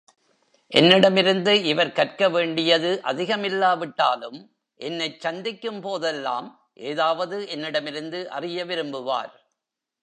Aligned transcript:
என்னிடமிருந்து 0.71 1.63
இவர் 1.63 1.91
கற்க 1.91 2.29
வேண்டியது 2.29 3.01
அதிகமில்லாவிட்டாலும், 3.03 4.39
என்னைச் 4.79 5.19
சந்திக்கும் 5.19 5.81
போதெல்லாம், 5.81 6.47
ஏதாவது 6.73 7.49
என்னிடமிருந்து 7.49 8.29
அறிய 8.29 8.65
விரும்புவார். 8.65 9.31